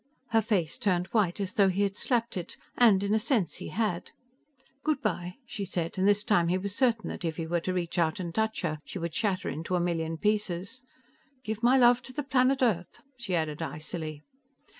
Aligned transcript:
Her 0.29 0.41
face 0.41 0.79
turned 0.79 1.05
white 1.11 1.39
as 1.39 1.53
though 1.53 1.69
he 1.69 1.83
had 1.83 1.95
slapped 1.95 2.35
it, 2.35 2.57
and 2.75 3.03
in 3.03 3.13
a 3.13 3.19
sense, 3.19 3.57
he 3.57 3.67
had. 3.67 4.09
"Good 4.83 4.99
by," 4.99 5.35
she 5.45 5.63
said, 5.63 5.95
and 5.95 6.07
this 6.07 6.23
time 6.23 6.47
he 6.47 6.57
was 6.57 6.73
certain 6.75 7.07
that 7.11 7.23
if 7.23 7.37
he 7.37 7.45
were 7.45 7.59
to 7.59 7.71
reach 7.75 7.99
out 7.99 8.19
and 8.19 8.33
touch 8.33 8.61
her, 8.61 8.79
she 8.83 8.97
would 8.97 9.13
shatter 9.13 9.47
into 9.47 9.75
a 9.75 9.79
million 9.79 10.17
pieces. 10.17 10.81
"Give 11.43 11.61
my 11.61 11.77
love 11.77 12.01
to 12.01 12.13
the 12.13 12.23
planet 12.23 12.63
Earth," 12.63 13.03
she 13.19 13.35
added 13.35 13.61
icily. 13.61 14.23